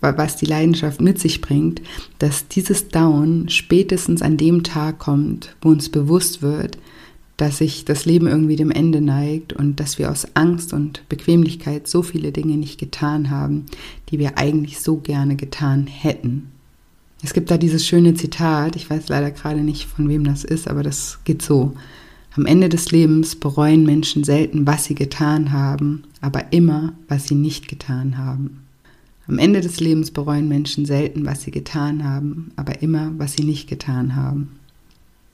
[0.00, 1.80] was die Leidenschaft mit sich bringt,
[2.18, 6.78] dass dieses Down spätestens an dem Tag kommt, wo uns bewusst wird,
[7.36, 11.88] dass sich das Leben irgendwie dem Ende neigt und dass wir aus Angst und Bequemlichkeit
[11.88, 13.66] so viele Dinge nicht getan haben,
[14.10, 16.50] die wir eigentlich so gerne getan hätten.
[17.22, 20.68] Es gibt da dieses schöne Zitat, ich weiß leider gerade nicht, von wem das ist,
[20.68, 21.74] aber das geht so.
[22.36, 27.34] Am Ende des Lebens bereuen Menschen selten, was sie getan haben, aber immer, was sie
[27.34, 28.60] nicht getan haben.
[29.26, 33.44] Am Ende des Lebens bereuen Menschen selten, was sie getan haben, aber immer, was sie
[33.44, 34.50] nicht getan haben.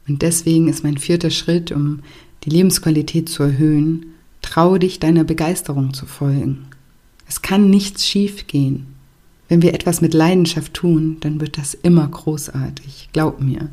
[0.09, 2.01] Und deswegen ist mein vierter Schritt, um
[2.45, 4.07] die Lebensqualität zu erhöhen,
[4.41, 6.67] traue dich deiner Begeisterung zu folgen.
[7.29, 8.87] Es kann nichts schiefgehen.
[9.49, 13.69] Wenn wir etwas mit Leidenschaft tun, dann wird das immer großartig, glaub mir.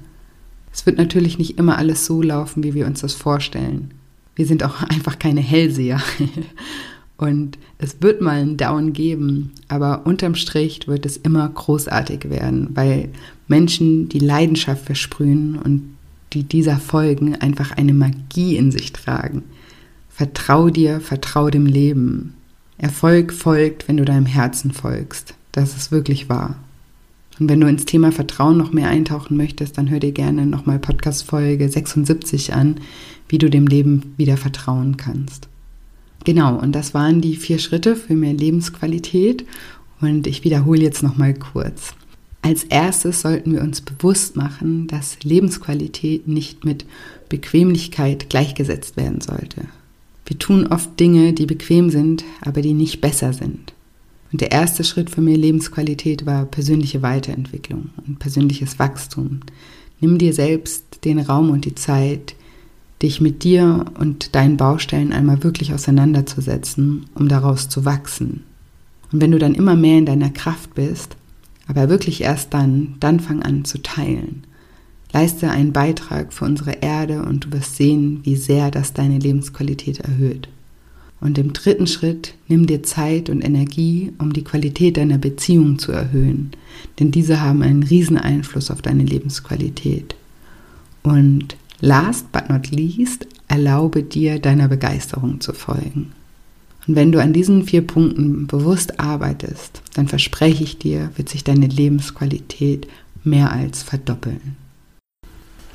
[0.73, 3.91] Es wird natürlich nicht immer alles so laufen, wie wir uns das vorstellen.
[4.35, 6.01] Wir sind auch einfach keine Hellseher.
[7.17, 12.69] Und es wird mal einen Down geben, aber unterm Strich wird es immer großartig werden,
[12.73, 13.09] weil
[13.47, 15.95] Menschen die Leidenschaft versprühen und
[16.33, 19.43] die dieser folgen, einfach eine Magie in sich tragen.
[20.09, 22.33] Vertrau dir, vertrau dem Leben.
[22.77, 25.35] Erfolg folgt, wenn du deinem Herzen folgst.
[25.51, 26.55] Das ist wirklich wahr.
[27.39, 30.79] Und wenn du ins Thema Vertrauen noch mehr eintauchen möchtest, dann hör dir gerne nochmal
[30.79, 32.75] Podcast Folge 76 an,
[33.27, 35.49] wie du dem Leben wieder vertrauen kannst.
[36.25, 39.45] Genau, und das waren die vier Schritte für mehr Lebensqualität.
[39.99, 41.93] Und ich wiederhole jetzt nochmal kurz.
[42.41, 46.85] Als erstes sollten wir uns bewusst machen, dass Lebensqualität nicht mit
[47.29, 49.61] Bequemlichkeit gleichgesetzt werden sollte.
[50.25, 53.72] Wir tun oft Dinge, die bequem sind, aber die nicht besser sind.
[54.33, 59.41] Und der erste Schritt für mehr Lebensqualität war persönliche Weiterentwicklung und persönliches Wachstum.
[60.01, 62.35] Nimm dir selbst den Raum und die Zeit,
[63.03, 68.43] dich mit dir und deinen Baustellen einmal wirklich auseinanderzusetzen, um daraus zu wachsen.
[69.11, 71.15] Und wenn du dann immer mehr in deiner Kraft bist,
[71.67, 74.45] aber wirklich erst dann, dann fang an zu teilen.
[75.11, 79.99] Leiste einen Beitrag für unsere Erde und du wirst sehen, wie sehr das deine Lebensqualität
[79.99, 80.49] erhöht.
[81.23, 85.93] Und im dritten Schritt nimm dir Zeit und Energie, um die Qualität deiner Beziehung zu
[85.93, 86.51] erhöhen,
[86.99, 90.17] denn diese haben einen riesen Einfluss auf deine Lebensqualität.
[91.01, 96.11] Und last but not least, erlaube dir deiner Begeisterung zu folgen.
[96.87, 101.45] Und wenn du an diesen vier Punkten bewusst arbeitest, dann verspreche ich dir, wird sich
[101.45, 102.85] deine Lebensqualität
[103.23, 104.57] mehr als verdoppeln.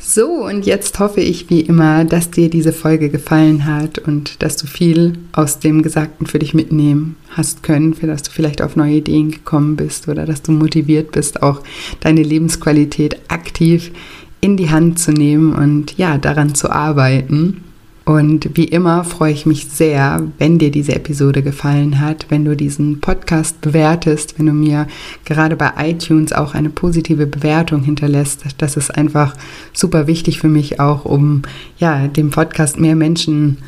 [0.01, 4.57] So, und jetzt hoffe ich wie immer, dass dir diese Folge gefallen hat und dass
[4.57, 8.77] du viel aus dem Gesagten für dich mitnehmen hast können, für dass du vielleicht auf
[8.77, 11.63] neue Ideen gekommen bist oder dass du motiviert bist, auch
[12.01, 13.91] deine Lebensqualität aktiv
[14.41, 17.65] in die Hand zu nehmen und ja, daran zu arbeiten.
[18.09, 22.57] Und wie immer freue ich mich sehr, wenn dir diese Episode gefallen hat, wenn du
[22.57, 24.87] diesen Podcast bewertest, wenn du mir
[25.27, 28.47] gerade bei iTunes auch eine positive Bewertung hinterlässt.
[28.57, 29.37] Das ist einfach
[29.75, 31.43] super wichtig für mich auch, um
[31.77, 33.59] ja, dem Podcast mehr Menschen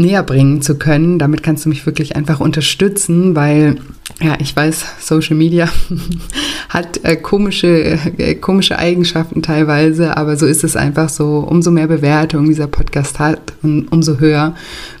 [0.00, 1.18] näher bringen zu können.
[1.18, 3.76] Damit kannst du mich wirklich einfach unterstützen, weil
[4.22, 5.68] ja, ich weiß, Social Media
[6.68, 11.38] hat äh, komische, äh, komische Eigenschaften teilweise, aber so ist es einfach so.
[11.38, 14.54] Umso mehr Bewertung dieser Podcast hat und umso höher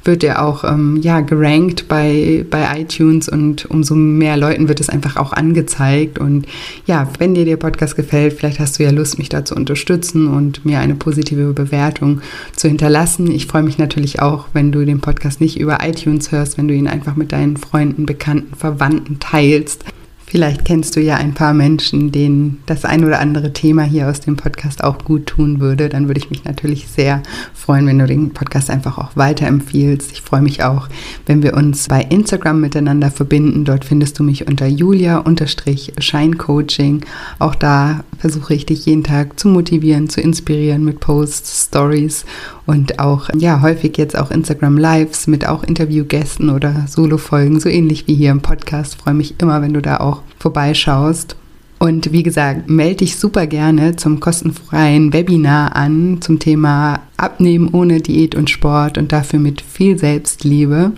[0.04, 4.88] wird er auch ähm, ja, gerankt bei, bei iTunes und umso mehr Leuten wird es
[4.88, 6.18] einfach auch angezeigt.
[6.18, 6.46] Und
[6.86, 10.28] ja, wenn dir der Podcast gefällt, vielleicht hast du ja Lust, mich da zu unterstützen
[10.28, 12.22] und mir eine positive Bewertung
[12.56, 13.30] zu hinterlassen.
[13.30, 16.74] Ich freue mich natürlich auch, wenn du den Podcast nicht über iTunes hörst, wenn du
[16.74, 19.84] ihn einfach mit deinen Freunden, Bekannten, Verwandten teilst.
[20.30, 24.20] Vielleicht kennst du ja ein paar Menschen, denen das ein oder andere Thema hier aus
[24.20, 25.88] dem Podcast auch gut tun würde.
[25.88, 30.12] Dann würde ich mich natürlich sehr freuen, wenn du den Podcast einfach auch weiterempfiehlst.
[30.12, 30.86] Ich freue mich auch,
[31.26, 33.64] wenn wir uns bei Instagram miteinander verbinden.
[33.64, 37.04] Dort findest du mich unter julia-scheincoaching.
[37.40, 42.24] Auch da versuche ich dich jeden Tag zu motivieren, zu inspirieren mit Posts, Stories
[42.66, 48.06] und auch ja häufig jetzt auch Instagram Lives mit auch Interviewgästen oder Solo-Folgen, so ähnlich
[48.06, 48.94] wie hier im Podcast.
[48.94, 51.36] Ich freue mich immer, wenn du da auch vorbeischaust.
[51.78, 58.00] Und wie gesagt, melde dich super gerne zum kostenfreien Webinar an zum Thema Abnehmen ohne
[58.00, 60.92] Diät und Sport und dafür mit viel Selbstliebe,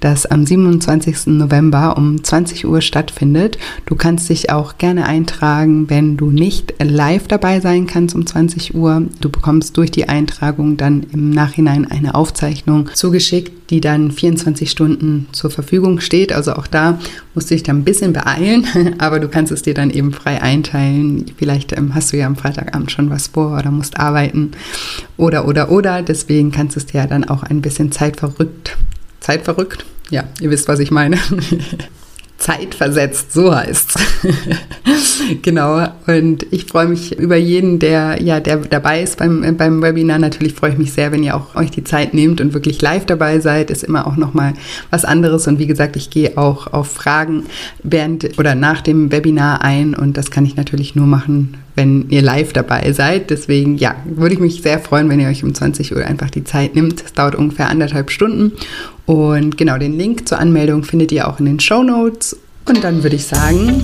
[0.00, 1.26] das am 27.
[1.26, 3.58] November um 20 Uhr stattfindet.
[3.86, 8.74] Du kannst dich auch gerne eintragen, wenn du nicht live dabei sein kannst um 20
[8.74, 9.02] Uhr.
[9.20, 15.26] Du bekommst durch die Eintragung dann im Nachhinein eine Aufzeichnung zugeschickt, die dann 24 Stunden
[15.32, 16.32] zur Verfügung steht.
[16.32, 16.98] Also auch da
[17.34, 18.66] musst du dich dann ein bisschen beeilen,
[18.98, 21.26] aber du kannst es dir dann eben frei einteilen.
[21.36, 24.52] Vielleicht ähm, hast du ja am Freitagabend schon was vor oder musst arbeiten
[25.16, 26.02] oder oder oder.
[26.02, 28.76] Deswegen kannst du es dir ja dann auch ein bisschen zeitverrückt,
[29.20, 31.18] zeitverrückt, ja, ihr wisst, was ich meine.
[32.38, 33.98] zeitversetzt, so heißt
[35.42, 35.86] Genau.
[36.06, 40.18] Und ich freue mich über jeden, der, ja, der dabei ist beim, beim Webinar.
[40.18, 43.06] Natürlich freue ich mich sehr, wenn ihr auch euch die Zeit nehmt und wirklich live
[43.06, 43.70] dabei seid.
[43.70, 44.54] Ist immer auch nochmal
[44.90, 45.46] was anderes.
[45.48, 47.44] Und wie gesagt, ich gehe auch auf Fragen
[47.82, 49.94] während oder nach dem Webinar ein.
[49.94, 53.30] Und das kann ich natürlich nur machen, wenn ihr live dabei seid.
[53.30, 56.44] Deswegen, ja, würde ich mich sehr freuen, wenn ihr euch um 20 Uhr einfach die
[56.44, 57.02] Zeit nimmt.
[57.04, 58.52] Es dauert ungefähr anderthalb Stunden.
[59.06, 62.36] Und genau, den Link zur Anmeldung findet ihr auch in den Show Notes.
[62.68, 63.80] Und dann würde ich sagen,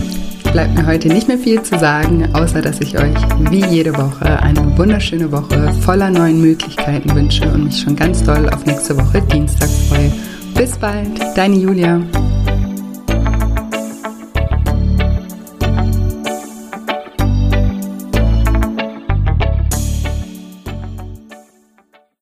[0.53, 3.17] bleibt mir heute nicht mehr viel zu sagen, außer dass ich euch
[3.51, 8.49] wie jede Woche eine wunderschöne Woche voller neuen Möglichkeiten wünsche und mich schon ganz doll
[8.51, 10.13] auf nächste Woche Dienstag freue.
[10.55, 12.03] Bis bald, deine Julia.